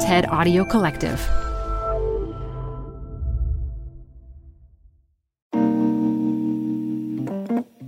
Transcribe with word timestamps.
TED 0.00 0.26
Audio 0.26 0.64
Collective. 0.64 1.20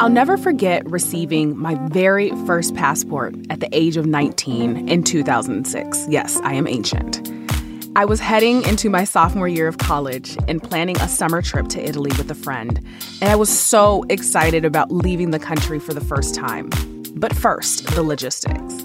I'll 0.01 0.09
never 0.09 0.37
forget 0.37 0.85
receiving 0.91 1.57
my 1.57 1.77
very 1.89 2.31
first 2.47 2.75
passport 2.75 3.37
at 3.49 3.61
the 3.61 3.69
age 3.73 3.97
of 3.97 4.07
19 4.07 4.89
in 4.89 5.05
2006. 5.05 6.07
Yes, 6.09 6.41
I 6.41 6.55
am 6.55 6.67
ancient. 6.67 7.31
I 7.95 8.05
was 8.05 8.19
heading 8.19 8.65
into 8.65 8.91
my 8.91 9.05
sophomore 9.05 9.47
year 9.47 9.69
of 9.69 9.79
college 9.79 10.37
and 10.49 10.61
planning 10.61 10.97
a 11.01 11.07
summer 11.07 11.43
trip 11.43 11.69
to 11.69 11.81
Italy 11.81 12.11
with 12.19 12.29
a 12.29 12.35
friend, 12.35 12.85
and 13.21 13.31
I 13.31 13.37
was 13.37 13.49
so 13.49 14.05
excited 14.09 14.65
about 14.65 14.91
leaving 14.91 15.31
the 15.31 15.39
country 15.39 15.79
for 15.79 15.95
the 15.95 16.01
first 16.01 16.35
time. 16.35 16.71
But 17.15 17.37
first, 17.37 17.87
the 17.95 18.03
logistics. 18.03 18.85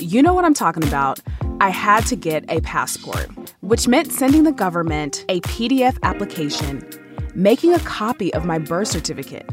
You 0.00 0.22
know 0.22 0.34
what 0.34 0.44
I'm 0.44 0.54
talking 0.54 0.84
about. 0.84 1.20
I 1.60 1.70
had 1.70 2.06
to 2.06 2.16
get 2.16 2.44
a 2.48 2.60
passport, 2.60 3.28
which 3.60 3.88
meant 3.88 4.12
sending 4.12 4.44
the 4.44 4.52
government 4.52 5.24
a 5.28 5.40
PDF 5.40 5.98
application, 6.02 6.88
making 7.34 7.74
a 7.74 7.78
copy 7.80 8.32
of 8.34 8.44
my 8.44 8.58
birth 8.58 8.88
certificate 8.88 9.48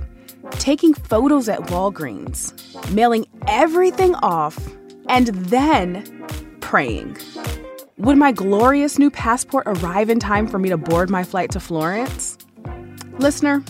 taking 0.61 0.93
photos 0.93 1.49
at 1.49 1.59
Walgreens, 1.67 2.53
mailing 2.93 3.25
everything 3.47 4.15
off, 4.15 4.57
and 5.07 5.27
then 5.27 6.03
praying. 6.59 7.17
Would 7.97 8.17
my 8.17 8.31
glorious 8.31 8.99
new 8.99 9.09
passport 9.09 9.63
arrive 9.65 10.09
in 10.09 10.19
time 10.19 10.47
for 10.47 10.59
me 10.59 10.69
to 10.69 10.77
board 10.77 11.09
my 11.09 11.23
flight 11.23 11.51
to 11.51 11.59
Florence? 11.59 12.37
Listener, 13.17 13.63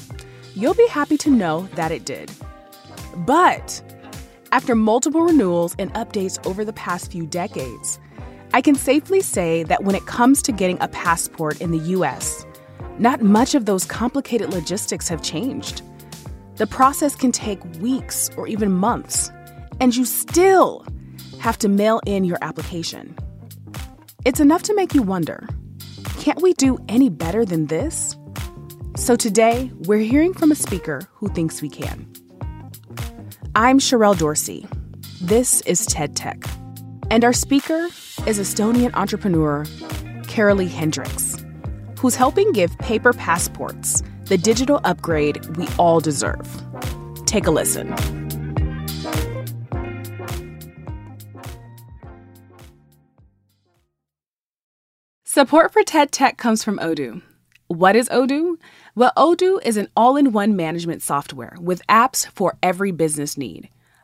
you'll 0.53 0.73
be 0.73 0.88
happy 0.88 1.17
to 1.17 1.30
know 1.30 1.67
that 1.75 1.91
it 1.91 2.05
did. 2.05 2.31
But 3.16 3.81
after 4.52 4.75
multiple 4.75 5.22
renewals 5.22 5.75
and 5.80 5.94
updates 5.94 6.45
over 6.45 6.66
the 6.66 6.73
past 6.73 7.11
few 7.11 7.25
decades, 7.25 8.00
I 8.54 8.62
can 8.62 8.76
safely 8.76 9.22
say 9.22 9.64
that 9.64 9.86
when 9.86 9.96
it 9.96 10.05
comes 10.05 10.41
to 10.41 10.52
getting 10.52 10.78
a 10.82 10.90
passport 10.90 11.62
in 11.62 11.72
the 11.72 11.80
US, 11.96 12.45
not 13.00 13.22
much 13.22 13.56
of 13.56 13.66
those 13.66 13.86
complicated 13.86 14.50
logistics 14.53 15.08
have 15.08 15.22
changed. 15.22 15.81
The 16.58 16.67
process 16.67 17.16
can 17.16 17.31
take 17.31 17.64
weeks 17.80 18.30
or 18.36 18.48
even 18.48 18.72
months, 18.73 19.31
and 19.80 19.95
you 19.95 20.03
still 20.03 20.86
have 21.40 21.58
to 21.59 21.70
mail 21.70 22.02
in 22.06 22.25
your 22.25 22.38
application. 22.42 23.16
It's 24.25 24.42
enough 24.42 24.64
to 24.64 24.75
make 24.75 24.94
you 24.94 25.02
wonder 25.02 25.47
can't 26.20 26.42
we 26.42 26.53
do 26.53 26.78
any 26.88 27.09
better 27.09 27.45
than 27.45 27.66
this? 27.66 28.16
So 28.95 29.16
today, 29.16 29.72
we're 29.88 30.00
hearing 30.00 30.34
from 30.34 30.52
a 30.52 30.56
speaker 30.56 31.02
who 31.14 31.30
thinks 31.30 31.64
we 31.64 31.70
can. 31.70 32.06
I'm 33.56 33.80
Sherrell 33.80 34.16
Dorsey. 34.16 34.68
This 35.20 35.62
is 35.62 35.84
TED 35.88 36.16
Tech. 36.16 36.44
And 37.12 37.26
our 37.26 37.34
speaker 37.34 37.88
is 38.26 38.40
Estonian 38.40 38.92
entrepreneur 38.94 39.66
Karoli 40.30 40.70
Hindriks, 40.70 41.44
who's 42.00 42.16
helping 42.16 42.53
give 42.53 42.78
paper 42.78 43.12
passports 43.12 44.02
the 44.28 44.38
digital 44.38 44.80
upgrade 44.86 45.45
we 45.58 45.68
all 45.78 46.00
deserve. 46.00 46.48
Take 47.26 47.48
a 47.48 47.52
listen. 47.52 47.94
Support 55.25 55.73
for 55.73 55.84
TED 55.84 56.14
Tech 56.14 56.38
comes 56.38 56.64
from 56.64 56.78
Odoo. 56.78 57.22
What 57.68 57.98
is 57.98 58.08
Odoo? 58.08 58.56
Well, 58.96 59.12
Odoo 59.18 59.59
is 59.66 59.75
an 59.75 59.90
all 59.98 60.16
in 60.16 60.31
one 60.31 60.56
management 60.56 61.02
software 61.02 61.58
with 61.59 61.86
apps 61.88 62.25
for 62.31 62.58
every 62.64 62.94
business 62.94 63.38
need. 63.38 63.70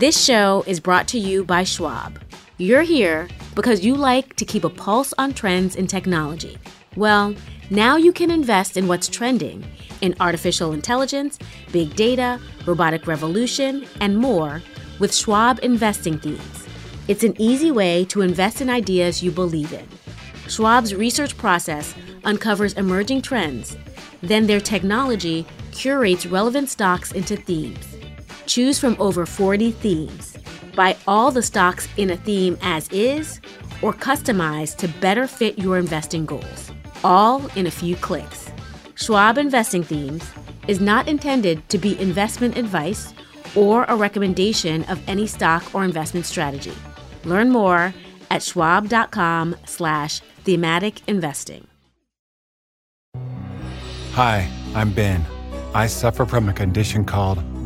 This 0.00 0.18
show 0.24 0.64
is 0.66 0.80
brought 0.80 1.06
to 1.08 1.18
you 1.18 1.44
by 1.44 1.62
Schwab. 1.62 2.18
You're 2.56 2.80
here 2.80 3.28
because 3.54 3.84
you 3.84 3.94
like 3.94 4.34
to 4.36 4.46
keep 4.46 4.64
a 4.64 4.70
pulse 4.70 5.12
on 5.18 5.34
trends 5.34 5.76
in 5.76 5.86
technology– 5.86 6.56
well, 6.96 7.34
now 7.68 7.96
you 7.96 8.10
can 8.10 8.30
invest 8.30 8.78
in 8.78 8.88
what's 8.88 9.08
trending 9.08 9.62
in 10.00 10.16
artificial 10.18 10.72
intelligence, 10.72 11.38
big 11.70 11.94
data, 11.94 12.40
robotic 12.66 13.06
revolution, 13.06 13.86
and 14.00 14.16
more 14.16 14.62
with 14.98 15.14
Schwab 15.14 15.60
investing 15.62 16.18
themes. 16.18 16.66
It's 17.06 17.22
an 17.22 17.38
easy 17.38 17.70
way 17.70 18.06
to 18.06 18.22
invest 18.22 18.62
in 18.62 18.70
ideas 18.70 19.22
you 19.22 19.30
believe 19.30 19.72
in. 19.72 19.86
Schwab's 20.48 20.94
research 20.94 21.36
process 21.36 21.94
uncovers 22.24 22.72
emerging 22.72 23.20
trends, 23.22 23.76
then 24.22 24.46
their 24.46 24.60
technology 24.60 25.46
curates 25.72 26.24
relevant 26.24 26.70
stocks 26.70 27.12
into 27.12 27.36
themes. 27.36 27.89
Choose 28.50 28.80
from 28.80 28.96
over 28.98 29.26
40 29.26 29.70
themes. 29.70 30.36
Buy 30.74 30.96
all 31.06 31.30
the 31.30 31.42
stocks 31.42 31.86
in 31.96 32.10
a 32.10 32.16
theme 32.16 32.58
as 32.60 32.88
is 32.90 33.40
or 33.80 33.92
customize 33.92 34.76
to 34.78 34.88
better 35.00 35.28
fit 35.28 35.56
your 35.56 35.78
investing 35.78 36.26
goals 36.26 36.72
all 37.04 37.46
in 37.56 37.66
a 37.66 37.70
few 37.70 37.94
clicks. 37.96 38.50
Schwab 38.94 39.38
Investing 39.38 39.84
Themes 39.84 40.28
is 40.66 40.80
not 40.80 41.08
intended 41.08 41.66
to 41.68 41.78
be 41.78 41.98
investment 42.00 42.56
advice 42.56 43.14
or 43.54 43.84
a 43.84 43.96
recommendation 43.96 44.84
of 44.84 45.00
any 45.08 45.26
stock 45.26 45.62
or 45.74 45.84
investment 45.84 46.26
strategy. 46.26 46.74
Learn 47.24 47.50
more 47.50 47.94
at 48.30 48.42
schwab.com 48.42 49.56
slash 49.64 50.20
thematic 50.44 51.08
investing. 51.08 51.66
Hi, 54.12 54.50
I'm 54.74 54.92
Ben. 54.92 55.24
I 55.72 55.86
suffer 55.86 56.26
from 56.26 56.48
a 56.48 56.52
condition 56.52 57.04
called 57.04 57.38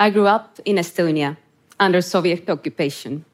I 0.00 0.08
grew 0.08 0.26
up 0.26 0.58
in 0.64 0.76
Estonia 0.76 1.36
under 1.78 2.00
Soviet 2.00 2.48
occupation 2.48 3.26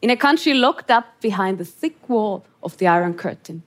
in 0.00 0.08
a 0.08 0.16
country 0.16 0.54
locked 0.54 0.90
up 0.90 1.20
behind 1.20 1.58
the 1.58 1.64
thick 1.66 2.08
wall 2.08 2.46
of 2.62 2.78
the 2.78 2.86
Iron 2.86 3.12
Curtain. 3.12 3.62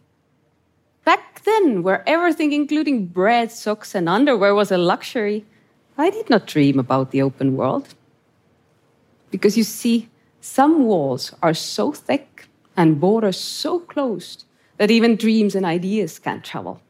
Back 1.05 1.43
then, 1.43 1.83
where 1.83 2.03
everything, 2.09 2.51
including 2.51 3.05
bread, 3.05 3.51
socks, 3.51 3.93
and 3.93 4.09
underwear, 4.09 4.55
was 4.55 4.71
a 4.71 4.79
luxury, 4.79 5.45
I 5.95 6.09
did 6.09 6.27
not 6.27 6.47
dream 6.47 6.79
about 6.79 7.11
the 7.11 7.21
open 7.21 7.55
world. 7.55 7.93
Because 9.29 9.55
you 9.55 9.63
see, 9.63 10.09
some 10.41 10.85
walls 10.85 11.35
are 11.43 11.53
so 11.53 11.91
thick 11.91 12.47
and 12.75 12.99
borders 12.99 13.39
so 13.39 13.77
closed 13.79 14.45
that 14.77 14.89
even 14.89 15.15
dreams 15.15 15.53
and 15.53 15.67
ideas 15.67 16.17
can't 16.17 16.43
travel. 16.43 16.81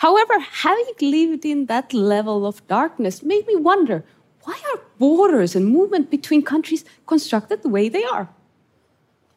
However, 0.00 0.38
having 0.38 0.94
lived 1.00 1.46
in 1.46 1.66
that 1.66 1.94
level 1.94 2.46
of 2.46 2.66
darkness 2.68 3.22
made 3.22 3.46
me 3.46 3.56
wonder 3.56 4.04
why 4.44 4.60
are 4.72 4.80
borders 4.98 5.56
and 5.56 5.66
movement 5.66 6.10
between 6.10 6.42
countries 6.42 6.84
constructed 7.06 7.62
the 7.62 7.68
way 7.68 7.88
they 7.88 8.04
are? 8.04 8.28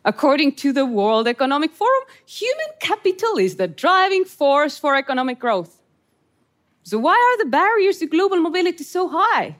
According 0.03 0.53
to 0.55 0.71
the 0.71 0.85
World 0.85 1.27
Economic 1.27 1.71
Forum, 1.71 2.03
human 2.25 2.67
capital 2.79 3.37
is 3.37 3.55
the 3.55 3.67
driving 3.67 4.23
force 4.23 4.77
for 4.77 4.95
economic 4.95 5.39
growth. 5.39 5.81
So, 6.83 6.97
why 6.97 7.15
are 7.15 7.37
the 7.43 7.49
barriers 7.49 7.97
to 7.99 8.05
global 8.05 8.37
mobility 8.37 8.83
so 8.83 9.09
high? 9.09 9.57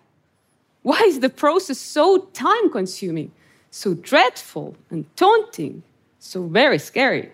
Why 0.84 1.02
is 1.02 1.20
the 1.20 1.30
process 1.30 1.78
so 1.78 2.30
time 2.32 2.70
consuming, 2.72 3.32
so 3.72 3.94
dreadful 3.94 4.78
and 4.90 5.14
daunting, 5.18 5.84
so 6.20 6.48
very 6.48 6.80
scary? 6.80 7.32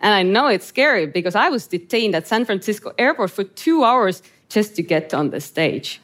And 0.00 0.14
I 0.14 0.22
know 0.22 0.48
it's 0.48 0.66
scary 0.66 1.06
because 1.06 1.34
I 1.34 1.48
was 1.48 1.66
detained 1.66 2.14
at 2.14 2.28
San 2.28 2.44
Francisco 2.44 2.92
airport 2.98 3.30
for 3.30 3.44
two 3.44 3.82
hours 3.82 4.22
just 4.48 4.76
to 4.76 4.82
get 4.82 5.14
on 5.14 5.30
the 5.30 5.40
stage. 5.40 6.00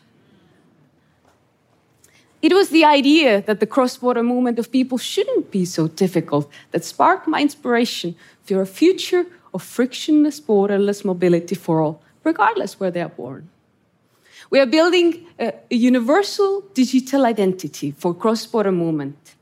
It 2.45 2.53
was 2.53 2.69
the 2.69 2.85
idea 2.85 3.41
that 3.41 3.61
the 3.61 3.67
cross 3.67 3.97
border 3.97 4.23
movement 4.23 4.59
of 4.59 4.71
people 4.71 4.99
shouldn't 4.99 5.51
be 5.51 5.65
so 5.65 5.89
difficult 5.89 6.47
that 6.73 6.85
sparked 6.85 7.27
my 7.27 7.41
inspiration 7.41 8.17
for 8.43 8.61
a 8.61 8.67
future 8.67 9.25
of 9.55 9.63
frictionless, 9.63 10.41
borderless 10.43 11.07
mobility 11.07 11.55
for 11.55 11.81
all, 11.81 12.03
regardless 12.23 12.79
where 12.79 12.91
they 12.91 13.01
are 13.01 13.09
born. 13.09 13.49
We 14.51 14.61
are 14.61 14.67
building 14.67 15.25
a, 15.39 15.55
a 15.71 15.75
universal 15.75 16.61
digital 16.75 17.25
identity 17.25 17.93
for 17.93 18.13
cross 18.13 18.45
border 18.45 18.73
movement, 18.73 19.37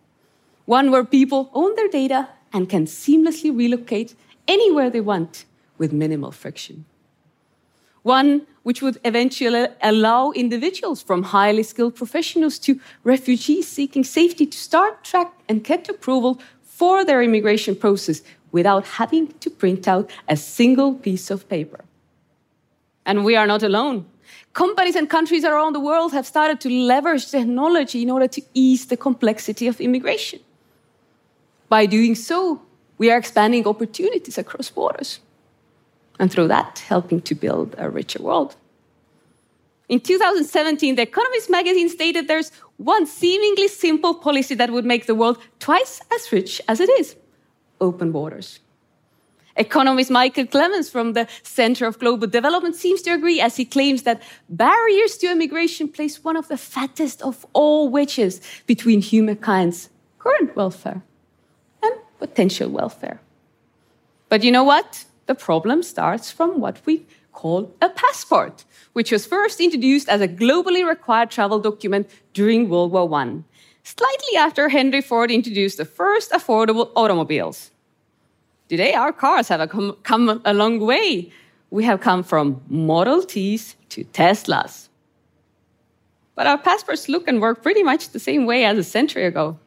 one 0.66 0.92
where 0.92 1.04
people 1.04 1.50
own 1.54 1.74
their 1.74 1.88
data 1.88 2.28
and 2.52 2.68
can 2.68 2.86
seamlessly 2.86 3.50
relocate 3.52 4.14
anywhere 4.46 4.90
they 4.90 5.00
want 5.00 5.44
with 5.76 5.92
minimal 5.92 6.30
friction 6.30 6.84
one 8.02 8.46
which 8.62 8.82
would 8.82 8.98
eventually 9.04 9.66
allow 9.82 10.30
individuals 10.32 11.02
from 11.02 11.22
highly 11.22 11.62
skilled 11.62 11.94
professionals 11.94 12.58
to 12.58 12.80
refugees 13.04 13.66
seeking 13.66 14.04
safety 14.04 14.46
to 14.46 14.58
start, 14.58 15.04
track, 15.04 15.32
and 15.48 15.64
get 15.64 15.88
approval 15.88 16.40
for 16.62 17.04
their 17.04 17.22
immigration 17.22 17.74
process 17.74 18.22
without 18.52 18.86
having 18.86 19.28
to 19.38 19.50
print 19.50 19.88
out 19.88 20.10
a 20.28 20.36
single 20.36 20.94
piece 20.94 21.30
of 21.30 21.48
paper. 21.48 21.84
And 23.04 23.24
we 23.24 23.34
are 23.34 23.46
not 23.46 23.62
alone. 23.62 24.06
Companies 24.52 24.96
and 24.96 25.08
countries 25.08 25.44
around 25.44 25.72
the 25.72 25.80
world 25.80 26.12
have 26.12 26.26
started 26.26 26.60
to 26.60 26.68
leverage 26.68 27.30
technology 27.30 28.02
in 28.02 28.10
order 28.10 28.28
to 28.28 28.42
ease 28.54 28.86
the 28.86 28.96
complexity 28.96 29.66
of 29.66 29.80
immigration. 29.80 30.40
By 31.68 31.86
doing 31.86 32.14
so, 32.14 32.60
we 32.98 33.10
are 33.10 33.16
expanding 33.16 33.66
opportunities 33.66 34.38
across 34.38 34.68
borders 34.70 35.20
and 36.18 36.30
through 36.30 36.48
that, 36.48 36.78
helping 36.80 37.20
to 37.22 37.34
build 37.34 37.74
a 37.78 37.90
richer 37.90 38.22
world. 38.22 38.56
In 39.88 40.00
2017, 40.00 40.94
The 40.94 41.02
Economist 41.02 41.50
magazine 41.50 41.88
stated 41.88 42.28
there's 42.28 42.50
one 42.76 43.06
seemingly 43.06 43.68
simple 43.68 44.14
policy 44.14 44.54
that 44.54 44.70
would 44.70 44.84
make 44.84 45.06
the 45.06 45.14
world 45.14 45.38
twice 45.58 46.00
as 46.14 46.32
rich 46.32 46.60
as 46.68 46.80
it 46.80 46.88
is 46.90 47.16
open 47.80 48.12
borders. 48.12 48.60
Economist 49.56 50.10
Michael 50.10 50.46
Clemens 50.46 50.88
from 50.88 51.12
the 51.12 51.28
Center 51.42 51.86
of 51.86 51.98
Global 51.98 52.26
Development 52.26 52.74
seems 52.74 53.02
to 53.02 53.10
agree 53.10 53.40
as 53.40 53.56
he 53.56 53.66
claims 53.66 54.04
that 54.04 54.22
barriers 54.48 55.18
to 55.18 55.30
immigration 55.30 55.88
place 55.88 56.24
one 56.24 56.36
of 56.36 56.48
the 56.48 56.56
fattest 56.56 57.20
of 57.20 57.44
all 57.52 57.90
wedges 57.90 58.40
between 58.66 59.02
humankind's 59.02 59.90
current 60.18 60.56
welfare 60.56 61.02
and 61.82 61.94
potential 62.18 62.70
welfare. 62.70 63.20
But 64.30 64.42
you 64.42 64.50
know 64.50 64.64
what? 64.64 65.04
The 65.32 65.44
problem 65.44 65.82
starts 65.82 66.30
from 66.30 66.60
what 66.60 66.76
we 66.84 67.06
call 67.32 67.72
a 67.80 67.88
passport, 67.88 68.64
which 68.92 69.10
was 69.10 69.24
first 69.24 69.60
introduced 69.60 70.06
as 70.10 70.20
a 70.20 70.28
globally 70.28 70.86
required 70.86 71.30
travel 71.30 71.58
document 71.58 72.04
during 72.34 72.68
World 72.68 72.92
War 72.92 73.06
I, 73.14 73.42
slightly 73.82 74.34
after 74.36 74.68
Henry 74.68 75.00
Ford 75.00 75.30
introduced 75.30 75.78
the 75.78 75.86
first 75.86 76.32
affordable 76.32 76.90
automobiles. 76.94 77.70
Today, 78.68 78.92
our 78.92 79.12
cars 79.12 79.48
have 79.48 79.66
come, 79.70 79.96
come 80.02 80.42
a 80.44 80.52
long 80.52 80.80
way. 80.80 81.32
We 81.70 81.84
have 81.84 82.00
come 82.00 82.22
from 82.22 82.60
Model 82.68 83.22
Ts 83.22 83.76
to 83.90 84.04
Teslas. 84.04 84.88
But 86.34 86.46
our 86.46 86.58
passports 86.58 87.08
look 87.08 87.26
and 87.26 87.40
work 87.40 87.62
pretty 87.62 87.82
much 87.82 88.10
the 88.10 88.20
same 88.28 88.44
way 88.44 88.66
as 88.66 88.76
a 88.76 88.84
century 88.84 89.24
ago. 89.24 89.58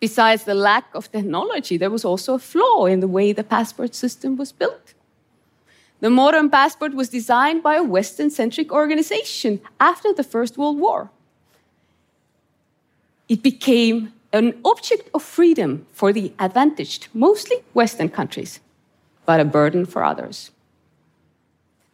Besides 0.00 0.44
the 0.44 0.54
lack 0.54 0.94
of 0.94 1.12
technology, 1.12 1.76
there 1.76 1.90
was 1.90 2.04
also 2.04 2.34
a 2.34 2.38
flaw 2.38 2.86
in 2.86 3.00
the 3.00 3.08
way 3.08 3.32
the 3.32 3.44
passport 3.44 3.94
system 3.94 4.36
was 4.36 4.50
built. 4.50 4.94
The 6.00 6.08
modern 6.08 6.48
passport 6.48 6.94
was 6.94 7.10
designed 7.10 7.62
by 7.62 7.74
a 7.76 7.82
Western 7.82 8.30
centric 8.30 8.72
organization 8.72 9.60
after 9.78 10.14
the 10.14 10.24
First 10.24 10.56
World 10.56 10.78
War. 10.78 11.10
It 13.28 13.42
became 13.42 14.14
an 14.32 14.58
object 14.64 15.10
of 15.12 15.22
freedom 15.22 15.86
for 15.92 16.12
the 16.12 16.32
advantaged, 16.38 17.08
mostly 17.12 17.58
Western 17.74 18.08
countries, 18.08 18.60
but 19.26 19.40
a 19.40 19.44
burden 19.44 19.84
for 19.84 20.02
others. 20.02 20.50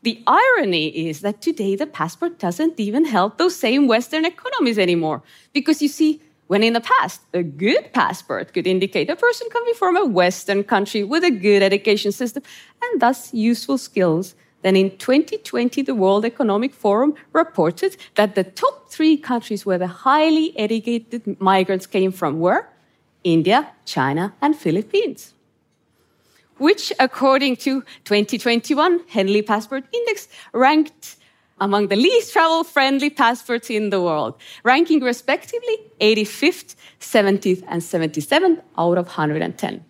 The 0.02 0.22
irony 0.26 1.08
is 1.08 1.22
that 1.22 1.42
today 1.42 1.74
the 1.74 1.86
passport 1.86 2.38
doesn't 2.38 2.78
even 2.78 3.06
help 3.06 3.38
those 3.38 3.56
same 3.56 3.88
Western 3.88 4.24
economies 4.24 4.78
anymore, 4.78 5.22
because 5.52 5.82
you 5.82 5.88
see, 5.88 6.22
when 6.46 6.62
in 6.62 6.74
the 6.74 6.80
past, 6.80 7.20
a 7.34 7.42
good 7.42 7.92
passport 7.92 8.52
could 8.52 8.66
indicate 8.66 9.10
a 9.10 9.16
person 9.16 9.48
coming 9.50 9.74
from 9.74 9.96
a 9.96 10.04
Western 10.04 10.62
country 10.62 11.02
with 11.02 11.24
a 11.24 11.30
good 11.30 11.62
education 11.62 12.12
system 12.12 12.42
and 12.82 13.00
thus 13.00 13.34
useful 13.34 13.78
skills. 13.78 14.34
Then 14.62 14.76
in 14.76 14.96
2020, 14.96 15.82
the 15.82 15.94
World 15.94 16.24
Economic 16.24 16.72
Forum 16.72 17.14
reported 17.32 17.96
that 18.14 18.34
the 18.34 18.44
top 18.44 18.90
three 18.90 19.16
countries 19.16 19.66
where 19.66 19.78
the 19.78 19.86
highly 19.86 20.56
educated 20.58 21.40
migrants 21.40 21.86
came 21.86 22.12
from 22.12 22.38
were 22.38 22.68
India, 23.24 23.72
China, 23.84 24.32
and 24.40 24.56
Philippines. 24.56 25.34
Which, 26.58 26.92
according 26.98 27.56
to 27.56 27.82
2021 28.04 29.00
Henley 29.08 29.42
Passport 29.42 29.84
Index, 29.92 30.28
ranked 30.52 31.16
among 31.60 31.88
the 31.88 31.96
least 31.96 32.32
travel 32.32 32.64
friendly 32.64 33.10
passports 33.10 33.70
in 33.70 33.90
the 33.90 34.00
world, 34.00 34.34
ranking 34.62 35.00
respectively 35.00 35.76
85th, 36.00 36.76
70th, 37.00 37.62
and 37.68 37.82
77th 37.82 38.60
out 38.76 38.98
of 38.98 39.06
110. 39.06 39.84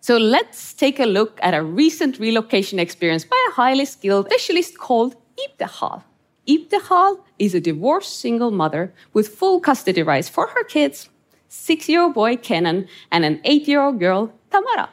So 0.00 0.16
let's 0.16 0.72
take 0.72 0.98
a 0.98 1.04
look 1.04 1.38
at 1.42 1.54
a 1.54 1.62
recent 1.62 2.18
relocation 2.18 2.78
experience 2.78 3.24
by 3.24 3.36
a 3.48 3.52
highly 3.52 3.84
skilled 3.84 4.26
specialist 4.26 4.78
called 4.78 5.16
Ibtihal. 5.36 6.02
Ibtihal 6.46 7.20
is 7.38 7.54
a 7.54 7.60
divorced 7.60 8.18
single 8.18 8.50
mother 8.50 8.94
with 9.12 9.28
full 9.28 9.60
custody 9.60 10.02
rights 10.02 10.28
for 10.28 10.46
her 10.46 10.64
kids, 10.64 11.10
six 11.48 11.88
year 11.88 12.00
old 12.00 12.14
boy 12.14 12.36
Kenan 12.36 12.88
and 13.12 13.24
an 13.24 13.40
eight 13.44 13.68
year 13.68 13.82
old 13.82 14.00
girl 14.00 14.32
Tamara. 14.50 14.88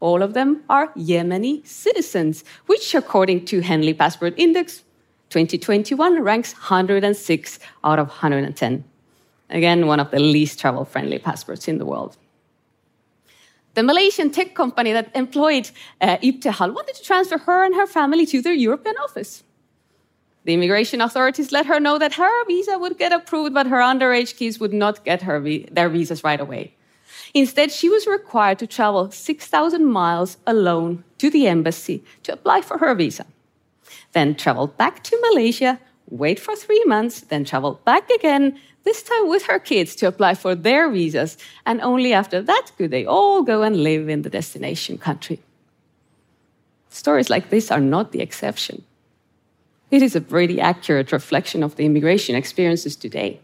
All 0.00 0.22
of 0.22 0.32
them 0.32 0.62
are 0.68 0.88
Yemeni 0.94 1.66
citizens, 1.66 2.42
which, 2.66 2.94
according 2.94 3.44
to 3.46 3.60
Henley 3.60 3.92
Passport 3.92 4.34
Index 4.38 4.82
2021, 5.28 6.22
ranks 6.22 6.54
106 6.54 7.58
out 7.84 7.98
of 7.98 8.08
110. 8.08 8.84
Again, 9.50 9.86
one 9.86 10.00
of 10.00 10.10
the 10.10 10.18
least 10.18 10.58
travel 10.58 10.84
friendly 10.84 11.18
passports 11.18 11.68
in 11.68 11.78
the 11.78 11.84
world. 11.84 12.16
The 13.74 13.82
Malaysian 13.82 14.30
tech 14.30 14.54
company 14.54 14.92
that 14.92 15.14
employed 15.14 15.70
uh, 16.00 16.16
Ibtihal 16.18 16.74
wanted 16.74 16.96
to 16.96 17.02
transfer 17.02 17.38
her 17.38 17.62
and 17.64 17.74
her 17.74 17.86
family 17.86 18.26
to 18.26 18.42
their 18.42 18.52
European 18.54 18.96
office. 18.96 19.44
The 20.44 20.54
immigration 20.54 21.00
authorities 21.00 21.52
let 21.52 21.66
her 21.66 21.78
know 21.78 21.98
that 21.98 22.14
her 22.14 22.44
visa 22.46 22.78
would 22.78 22.98
get 22.98 23.12
approved, 23.12 23.54
but 23.54 23.66
her 23.66 23.78
underage 23.78 24.36
kids 24.36 24.58
would 24.58 24.72
not 24.72 25.04
get 25.04 25.22
her 25.22 25.38
vi 25.38 25.68
their 25.70 25.88
visas 25.88 26.24
right 26.24 26.40
away. 26.40 26.74
Instead, 27.34 27.70
she 27.70 27.88
was 27.88 28.06
required 28.06 28.58
to 28.58 28.66
travel 28.66 29.10
6,000 29.10 29.84
miles 29.84 30.36
alone 30.46 31.04
to 31.18 31.30
the 31.30 31.46
embassy 31.46 32.02
to 32.22 32.32
apply 32.32 32.60
for 32.60 32.78
her 32.78 32.94
visa. 32.94 33.26
Then 34.12 34.34
travel 34.34 34.66
back 34.66 35.02
to 35.04 35.18
Malaysia, 35.30 35.78
wait 36.08 36.40
for 36.40 36.56
three 36.56 36.82
months, 36.86 37.20
then 37.20 37.44
travel 37.44 37.80
back 37.84 38.10
again, 38.10 38.58
this 38.82 39.02
time 39.02 39.28
with 39.28 39.44
her 39.44 39.58
kids 39.58 39.94
to 39.96 40.08
apply 40.08 40.34
for 40.34 40.54
their 40.54 40.90
visas. 40.90 41.36
And 41.66 41.80
only 41.80 42.12
after 42.12 42.42
that 42.42 42.72
could 42.76 42.90
they 42.90 43.04
all 43.04 43.42
go 43.42 43.62
and 43.62 43.84
live 43.84 44.08
in 44.08 44.22
the 44.22 44.30
destination 44.30 44.98
country. 44.98 45.40
Stories 46.88 47.30
like 47.30 47.50
this 47.50 47.70
are 47.70 47.80
not 47.80 48.10
the 48.10 48.20
exception. 48.20 48.82
It 49.90 50.02
is 50.02 50.16
a 50.16 50.20
pretty 50.20 50.60
accurate 50.60 51.12
reflection 51.12 51.62
of 51.62 51.76
the 51.76 51.84
immigration 51.84 52.34
experiences 52.34 52.96
today. 52.96 53.40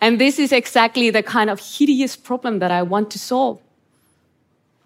And 0.00 0.20
this 0.20 0.38
is 0.38 0.52
exactly 0.52 1.10
the 1.10 1.22
kind 1.22 1.50
of 1.50 1.60
hideous 1.60 2.16
problem 2.16 2.58
that 2.58 2.70
I 2.70 2.82
want 2.82 3.10
to 3.12 3.18
solve. 3.18 3.60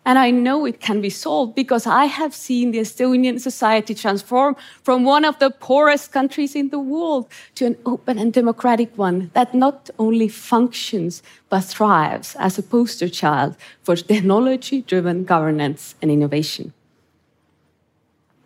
And 0.05 0.19
I 0.19 0.31
know 0.31 0.65
it 0.65 0.81
can 0.81 1.03
be 1.03 1.11
solved 1.11 1.55
because 1.55 1.87
I 1.87 2.07
have 2.07 2.35
seen 2.35 2.71
the 2.71 2.79
Estonian 2.79 3.39
society 3.39 3.95
transform 3.95 4.57
from 4.83 5.05
one 5.05 5.27
of 5.27 5.39
the 5.39 5.51
poorest 5.51 6.11
countries 6.11 6.55
in 6.55 6.71
the 6.71 6.79
world 6.79 7.29
to 7.57 7.67
an 7.67 7.77
open 7.85 8.19
and 8.19 8.33
democratic 8.33 8.97
one 8.97 9.31
that 9.35 9.55
not 9.55 9.91
only 9.99 10.29
functions 10.29 11.23
but 11.51 11.65
thrives 11.65 12.35
as 12.39 12.59
a 12.59 12.63
poster 12.63 13.09
child 13.11 13.57
for 13.83 13.95
technology 13.95 14.81
driven 14.83 15.25
governance 15.25 15.95
and 16.01 16.11
innovation. 16.11 16.73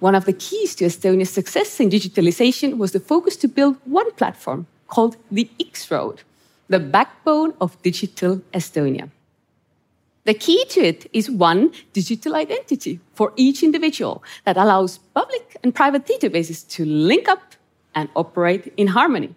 One 0.01 0.17
of 0.17 0.25
the 0.25 0.33
keys 0.33 0.75
to 0.77 0.87
Estonia's 0.87 1.31
success 1.31 1.79
in 1.79 1.89
digitalization 1.89 2.79
was 2.79 2.93
the 2.93 3.01
focus 3.01 3.37
to 3.37 3.49
build 3.49 3.77
one 3.85 4.11
platform 4.13 4.67
called 4.89 5.17
the 5.31 5.49
X 5.61 5.89
Road 5.91 6.23
the 6.69 6.81
backbone 6.81 7.55
of 7.61 7.81
Digital 7.83 8.41
Estonia. 8.53 9.11
The 10.25 10.35
key 10.35 10.65
to 10.71 10.81
it 10.81 11.11
is 11.13 11.31
one 11.31 11.73
digital 11.93 12.35
identity 12.35 13.01
for 13.13 13.33
each 13.37 13.63
individual 13.63 14.23
that 14.45 14.57
allows 14.57 14.99
public 14.99 15.57
and 15.63 15.75
private 15.75 16.07
databases 16.07 16.67
to 16.71 16.85
link 16.85 17.29
up 17.29 17.57
and 17.95 18.09
operate 18.17 18.73
in 18.79 18.87
harmony. 18.89 19.35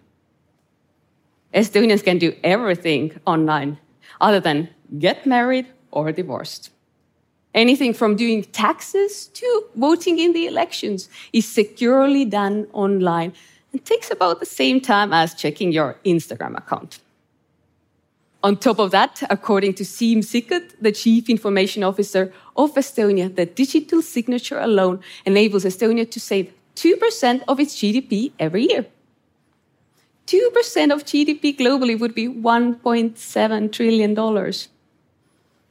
Estonians 1.53 2.03
can 2.03 2.17
do 2.17 2.33
everything 2.43 3.19
online 3.25 3.77
other 4.21 4.39
than 4.39 4.69
get 4.97 5.25
married 5.25 5.67
or 5.91 6.11
divorced. 6.13 6.71
Anything 7.53 7.93
from 7.93 8.15
doing 8.15 8.43
taxes 8.43 9.27
to 9.27 9.63
voting 9.75 10.19
in 10.19 10.31
the 10.31 10.45
elections 10.45 11.09
is 11.33 11.47
securely 11.47 12.23
done 12.23 12.67
online 12.71 13.33
and 13.73 13.83
takes 13.83 14.09
about 14.11 14.39
the 14.39 14.45
same 14.45 14.79
time 14.79 15.11
as 15.11 15.33
checking 15.33 15.71
your 15.71 15.97
Instagram 16.05 16.57
account. 16.57 16.99
On 18.43 18.55
top 18.55 18.79
of 18.79 18.91
that, 18.91 19.23
according 19.29 19.73
to 19.75 19.83
Siim 19.83 20.19
Sikkut, 20.19 20.73
the 20.79 20.91
Chief 20.91 21.27
Information 21.29 21.83
Officer 21.83 22.31
of 22.55 22.73
Estonia, 22.75 23.35
the 23.35 23.45
digital 23.47 24.01
signature 24.01 24.59
alone 24.59 24.99
enables 25.25 25.65
Estonia 25.65 26.09
to 26.09 26.19
save 26.19 26.53
2% 26.75 27.41
of 27.47 27.59
its 27.59 27.75
GDP 27.75 28.31
every 28.39 28.69
year. 28.69 28.85
2% 30.27 30.93
of 30.93 31.03
GDP 31.03 31.57
globally 31.57 31.97
would 31.97 32.13
be 32.13 32.27
$1.7 32.27 33.71
trillion. 33.71 34.53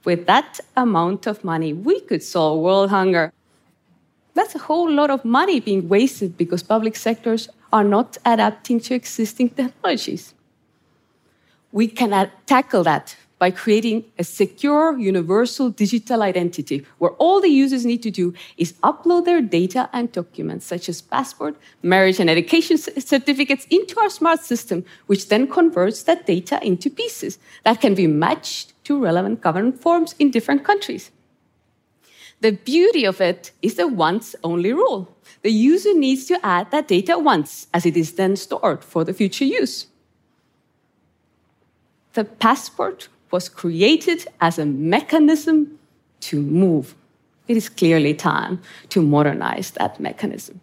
With 0.05 0.27
that 0.27 0.61
amount 0.77 1.27
of 1.27 1.45
money, 1.45 1.73
we 1.73 2.01
could 2.01 2.23
solve 2.23 2.61
world 2.61 2.91
hunger. 2.91 3.33
That's 4.35 4.55
a 4.55 4.59
whole 4.59 4.91
lot 4.91 5.11
of 5.11 5.25
money 5.25 5.61
being 5.61 5.89
wasted 5.89 6.37
because 6.37 6.63
public 6.63 6.97
sectors 6.97 7.49
are 7.73 7.85
not 7.85 8.17
adapting 8.25 8.81
to 8.81 8.95
existing 8.95 9.51
technologies. 9.51 10.35
We 11.77 11.89
can 11.89 12.31
tackle 12.47 12.85
that 12.85 13.17
by 13.39 13.51
creating 13.51 14.07
a 14.19 14.25
secure, 14.25 14.97
universal 14.99 15.69
digital 15.69 16.23
identity 16.23 16.87
where 16.97 17.11
all 17.19 17.43
the 17.43 17.51
users 17.51 17.85
need 17.85 18.03
to 18.05 18.11
do 18.11 18.33
is 18.57 18.73
upload 18.83 19.27
their 19.27 19.43
data 19.43 19.91
and 19.93 20.11
documents, 20.11 20.65
such 20.65 20.89
as 20.89 21.03
passport, 21.03 21.55
marriage, 21.83 22.19
and 22.19 22.31
education 22.31 22.79
certificates, 22.79 23.67
into 23.69 24.01
our 24.01 24.09
smart 24.09 24.41
system, 24.41 24.87
which 25.05 25.29
then 25.29 25.47
converts 25.47 26.03
that 26.05 26.25
data 26.25 26.59
into 26.67 26.89
pieces 26.89 27.39
that 27.65 27.83
can 27.83 27.95
be 27.95 28.07
matched 28.07 28.73
to 28.85 28.99
relevant 28.99 29.43
government 29.43 29.79
forms 29.79 30.15
in 30.19 30.31
different 30.31 30.65
countries. 30.65 31.11
The 32.41 32.53
beauty 32.53 33.05
of 33.05 33.21
it 33.21 33.53
is 33.61 33.75
the 33.75 33.87
once 33.87 34.35
only 34.43 34.73
rule. 34.73 35.15
The 35.43 35.53
user 35.53 35.93
needs 35.93 36.25
to 36.29 36.41
add 36.43 36.71
that 36.71 36.89
data 36.89 37.19
once, 37.19 37.67
as 37.75 37.85
it 37.85 37.99
is 37.99 38.13
then 38.13 38.37
stored 38.37 38.83
for 38.83 39.05
the 39.05 39.13
future 39.13 39.45
use. 39.45 39.89
The 42.17 42.25
passport 42.25 43.11
was 43.31 43.51
created 43.51 44.27
as 44.41 44.59
a 44.59 44.65
mechanism 44.65 45.79
to 46.21 46.41
move. 46.41 46.95
It 47.47 47.59
is 47.59 47.69
clearly 47.69 48.15
time 48.15 48.63
to 48.89 49.03
modernize 49.03 49.73
that 49.73 50.01
mechanism. 50.01 50.63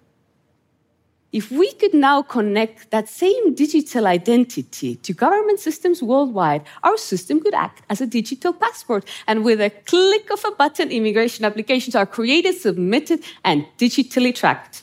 If 1.31 1.51
we 1.51 1.71
could 1.73 1.93
now 1.93 2.23
connect 2.23 2.89
that 2.89 3.07
same 3.07 3.53
digital 3.53 4.07
identity 4.07 4.95
to 4.95 5.13
government 5.13 5.59
systems 5.59 6.01
worldwide, 6.01 6.63
our 6.81 6.97
system 6.97 7.39
could 7.39 7.53
act 7.53 7.83
as 7.87 8.01
a 8.01 8.07
digital 8.07 8.53
passport. 8.53 9.07
And 9.27 9.45
with 9.45 9.61
a 9.61 9.69
click 9.69 10.31
of 10.31 10.43
a 10.45 10.51
button, 10.53 10.89
immigration 10.89 11.45
applications 11.45 11.95
are 11.95 12.07
created, 12.07 12.55
submitted, 12.55 13.19
and 13.45 13.67
digitally 13.77 14.33
tracked. 14.33 14.81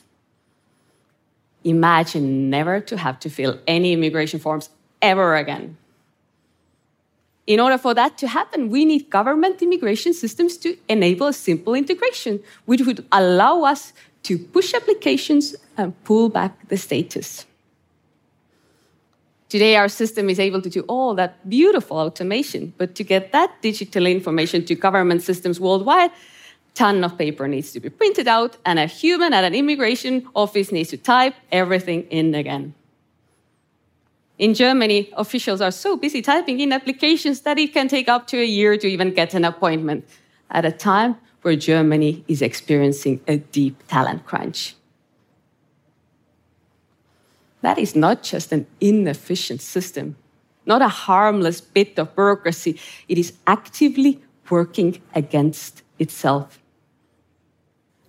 Imagine 1.65 2.49
never 2.49 2.79
to 2.79 2.95
have 2.95 3.19
to 3.19 3.29
fill 3.29 3.59
any 3.67 3.91
immigration 3.91 4.39
forms 4.39 4.69
ever 5.01 5.35
again. 5.35 5.75
In 7.47 7.59
order 7.59 7.77
for 7.77 7.93
that 7.93 8.17
to 8.19 8.27
happen, 8.27 8.69
we 8.69 8.85
need 8.85 9.09
government 9.09 9.61
immigration 9.61 10.13
systems 10.13 10.57
to 10.57 10.77
enable 10.87 11.27
a 11.27 11.33
simple 11.33 11.73
integration, 11.73 12.39
which 12.65 12.81
would 12.81 13.05
allow 13.11 13.63
us 13.63 13.93
to 14.23 14.37
push 14.37 14.73
applications 14.73 15.55
and 15.77 15.91
pull 16.03 16.29
back 16.29 16.67
the 16.69 16.77
status. 16.77 17.45
Today, 19.49 19.75
our 19.75 19.89
system 19.89 20.29
is 20.29 20.39
able 20.39 20.61
to 20.61 20.69
do 20.69 20.81
all 20.87 21.13
that 21.15 21.49
beautiful 21.49 21.97
automation, 21.97 22.73
but 22.77 22.95
to 22.95 23.03
get 23.03 23.33
that 23.33 23.61
digital 23.61 24.05
information 24.05 24.63
to 24.65 24.75
government 24.75 25.23
systems 25.23 25.59
worldwide, 25.59 26.11
ton 26.73 27.03
of 27.03 27.17
paper 27.17 27.47
needs 27.47 27.73
to 27.73 27.79
be 27.81 27.89
printed 27.89 28.27
out, 28.27 28.55
and 28.65 28.79
a 28.79 28.85
human 28.85 29.33
at 29.33 29.43
an 29.43 29.53
immigration 29.53 30.25
office 30.35 30.71
needs 30.71 30.89
to 30.91 30.97
type 30.97 31.35
everything 31.51 32.03
in 32.03 32.33
again. 32.33 32.73
In 34.41 34.55
Germany, 34.55 35.07
officials 35.15 35.61
are 35.61 35.69
so 35.69 35.95
busy 35.95 36.23
typing 36.23 36.59
in 36.59 36.73
applications 36.73 37.41
that 37.41 37.59
it 37.59 37.75
can 37.75 37.87
take 37.87 38.09
up 38.09 38.25
to 38.25 38.41
a 38.41 38.43
year 38.43 38.75
to 38.75 38.87
even 38.87 39.13
get 39.13 39.35
an 39.35 39.45
appointment 39.45 40.03
at 40.49 40.65
a 40.65 40.71
time 40.71 41.15
where 41.43 41.55
Germany 41.55 42.25
is 42.27 42.41
experiencing 42.41 43.21
a 43.27 43.37
deep 43.37 43.75
talent 43.87 44.25
crunch. 44.25 44.75
That 47.61 47.77
is 47.77 47.95
not 47.95 48.23
just 48.23 48.51
an 48.51 48.65
inefficient 48.79 49.61
system, 49.61 50.15
not 50.65 50.81
a 50.81 50.87
harmless 50.87 51.61
bit 51.61 51.99
of 51.99 52.15
bureaucracy. 52.15 52.79
It 53.07 53.19
is 53.19 53.33
actively 53.45 54.23
working 54.49 55.03
against 55.13 55.83
itself. 55.99 56.60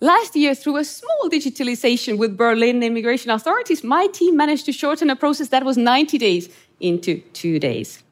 Last 0.03 0.35
year, 0.35 0.57
through 0.57 0.79
a 0.79 0.85
small 0.85 1.31
digitalization 1.31 2.19
with 2.19 2.37
Berlin 2.37 2.83
immigration 2.83 3.31
authorities, 3.31 3.85
my 3.85 4.09
team 4.09 4.37
managed 4.37 4.65
to 4.65 4.73
shorten 4.73 5.09
a 5.11 5.15
process 5.15 5.51
that 5.51 5.65
was 5.65 5.77
90 5.77 6.19
days 6.19 6.49
into 6.81 7.21
two 7.33 7.61
days. 7.61 8.03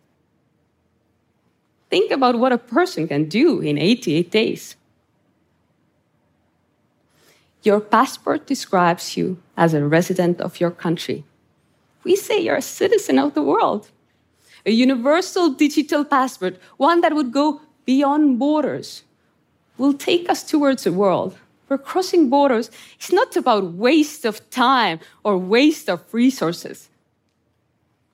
Think 1.90 2.12
about 2.12 2.38
what 2.38 2.52
a 2.52 2.58
person 2.58 3.08
can 3.08 3.28
do 3.28 3.58
in 3.58 3.76
88 3.76 4.30
days. 4.30 4.76
Your 7.64 7.80
passport 7.80 8.46
describes 8.46 9.16
you 9.16 9.38
as 9.56 9.74
a 9.74 9.84
resident 9.84 10.40
of 10.40 10.60
your 10.60 10.70
country. 10.70 11.24
We 12.04 12.14
say 12.14 12.38
you're 12.38 12.62
a 12.62 12.62
citizen 12.62 13.18
of 13.18 13.34
the 13.34 13.42
world. 13.42 13.90
A 14.64 14.70
universal 14.70 15.50
digital 15.50 16.04
passport, 16.04 16.56
one 16.76 17.00
that 17.00 17.16
would 17.16 17.32
go 17.32 17.62
beyond 17.84 18.38
borders, 18.38 19.02
will 19.76 19.92
take 19.92 20.30
us 20.30 20.44
towards 20.44 20.86
a 20.86 20.92
world 20.92 21.36
where 21.70 21.78
crossing 21.78 22.28
borders 22.28 22.68
It's 22.96 23.12
not 23.12 23.36
about 23.36 23.74
waste 23.74 24.24
of 24.24 24.50
time 24.50 24.98
or 25.22 25.38
waste 25.38 25.88
of 25.88 26.02
resources. 26.12 26.88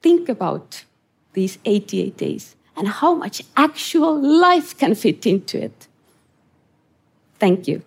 Think 0.02 0.28
about 0.28 0.84
these 1.32 1.56
88 1.64 2.18
days 2.18 2.54
and 2.76 2.86
how 2.86 3.14
much 3.14 3.42
actual 3.56 4.20
life 4.20 4.76
can 4.76 4.94
fit 4.94 5.24
into 5.26 5.56
it. 5.64 5.88
Thank 7.38 7.66
you. 7.66 7.82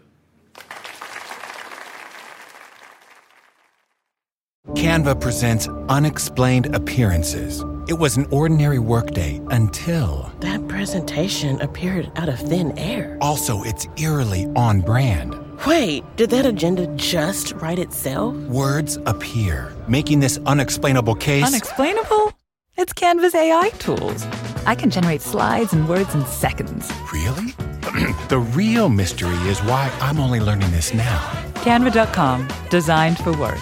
Canva 4.74 5.22
presents 5.22 5.68
Unexplained 5.90 6.76
Appearances. 6.76 7.64
It 7.88 7.98
was 7.98 8.18
an 8.18 8.26
ordinary 8.32 8.80
workday 8.80 9.42
until. 9.50 10.32
That 10.40 10.68
presentation 10.68 11.62
appeared 11.62 12.12
out 12.16 12.30
of 12.30 12.40
thin 12.40 12.78
air. 12.78 13.18
Also, 13.22 13.64
it's 13.64 13.88
eerily 13.98 14.46
on 14.56 14.82
brand. 14.82 15.49
Wait, 15.68 16.06
did 16.16 16.30
that 16.30 16.46
agenda 16.46 16.88
just 16.96 17.52
write 17.54 17.80
itself? 17.80 18.34
Words 18.48 18.98
appear, 19.06 19.76
making 19.90 20.22
this 20.22 20.40
unexplainable 20.46 21.16
case. 21.16 21.46
Unexplainable? 21.46 22.32
It's 22.78 22.94
Canva's 22.94 23.36
AI 23.36 23.70
tools. 23.78 24.26
I 24.66 24.76
can 24.76 24.90
generate 24.90 25.22
slides 25.22 25.74
and 25.74 25.90
words 25.90 26.16
in 26.16 26.26
seconds. 26.28 26.90
Really? 27.12 27.52
the 28.30 28.40
real 28.54 28.88
mystery 28.88 29.36
is 29.50 29.60
why 29.64 29.92
I'm 30.00 30.18
only 30.22 30.40
learning 30.40 30.72
this 30.72 30.94
now. 30.94 31.20
Canva.com, 31.56 32.48
designed 32.70 33.18
for 33.18 33.38
work. 33.38 33.60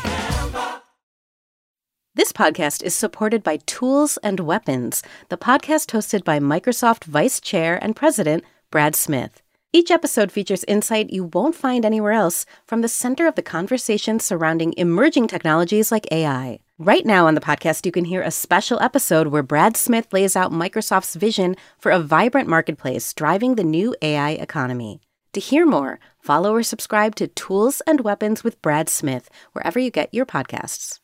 This 2.13 2.31
podcast 2.31 2.83
is 2.83 2.93
supported 2.93 3.41
by 3.41 3.57
Tools 3.65 4.17
and 4.21 4.39
Weapons, 4.41 5.01
the 5.29 5.37
podcast 5.37 5.87
hosted 5.93 6.23
by 6.23 6.37
Microsoft 6.37 7.05
Vice 7.05 7.41
Chair 7.41 7.83
and 7.83 7.95
President 7.95 8.43
Brad 8.69 8.95
Smith. 8.95 9.41
Each 9.77 9.91
episode 9.91 10.31
features 10.31 10.63
insight 10.67 11.11
you 11.11 11.25
won't 11.25 11.53
find 11.53 11.85
anywhere 11.85 12.13
else 12.13 12.47
from 12.65 12.81
the 12.81 12.87
center 12.87 13.27
of 13.27 13.35
the 13.35 13.43
conversation 13.43 14.19
surrounding 14.19 14.73
emerging 14.75 15.27
technologies 15.27 15.91
like 15.91 16.11
AI. 16.11 16.57
Right 16.79 17.05
now 17.05 17.27
on 17.27 17.35
the 17.35 17.41
podcast, 17.41 17.85
you 17.85 17.91
can 17.91 18.05
hear 18.05 18.23
a 18.23 18.31
special 18.31 18.81
episode 18.81 19.27
where 19.27 19.43
Brad 19.43 19.77
Smith 19.77 20.11
lays 20.11 20.35
out 20.35 20.51
Microsoft's 20.51 21.13
vision 21.13 21.55
for 21.77 21.91
a 21.91 21.99
vibrant 21.99 22.49
marketplace 22.49 23.13
driving 23.13 23.53
the 23.53 23.63
new 23.63 23.95
AI 24.01 24.31
economy. 24.31 24.99
To 25.33 25.39
hear 25.39 25.63
more, 25.63 25.99
follow 26.19 26.55
or 26.55 26.63
subscribe 26.63 27.13
to 27.17 27.27
Tools 27.27 27.83
and 27.85 28.01
Weapons 28.01 28.43
with 28.43 28.59
Brad 28.63 28.89
Smith 28.89 29.29
wherever 29.51 29.77
you 29.77 29.91
get 29.91 30.11
your 30.11 30.25
podcasts. 30.25 30.97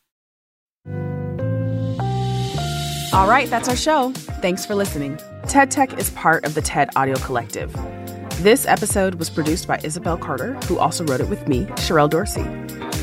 All 3.14 3.30
right, 3.30 3.48
that's 3.52 3.70
our 3.70 3.76
show. 3.76 4.14
Thanks 4.42 4.66
for 4.66 4.74
listening. 4.74 5.20
TED 5.48 5.70
Tech 5.70 6.00
is 6.00 6.10
part 6.10 6.44
of 6.44 6.56
the 6.56 6.62
TED 6.64 6.90
Audio 6.96 7.18
Collective. 7.18 7.72
This 8.44 8.66
episode 8.66 9.16
was 9.16 9.30
produced 9.30 9.70
by 9.70 9.80
Isabel 9.86 10.18
Carter, 10.18 10.56
who 10.66 10.78
also 10.78 11.06
wrote 11.06 11.22
it 11.22 11.30
with 11.30 11.48
me, 11.48 11.64
Sherrell 11.78 12.10
Dorsey. 12.10 12.44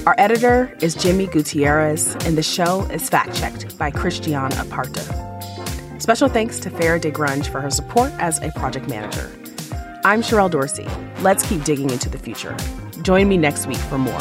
Our 0.05 0.15
editor 0.19 0.77
is 0.83 0.95
Jimmy 0.95 1.29
Gutierrez, 1.29 2.15
and 2.27 2.37
the 2.37 2.43
show 2.43 2.83
is 2.91 3.09
fact 3.09 3.35
checked 3.35 3.79
by 3.79 3.91
Christian 3.91 4.35
Aparta. 4.35 5.01
Special 5.99 6.29
thanks 6.29 6.61
to 6.61 6.71
Farah 6.71 7.01
DeGrunge 7.01 7.51
for 7.51 7.63
her 7.63 7.71
support 7.71 8.13
as 8.19 8.39
a 8.43 8.51
project 8.51 8.91
manager. 8.91 9.31
I'm 10.05 10.21
Sherrell 10.21 10.51
Dorsey. 10.51 10.87
Let's 11.23 11.43
keep 11.49 11.65
digging 11.65 11.89
into 11.89 12.11
the 12.11 12.19
future. 12.19 12.55
Join 13.01 13.27
me 13.27 13.39
next 13.39 13.67
week 13.67 13.79
for 13.79 13.97
more. 13.97 14.21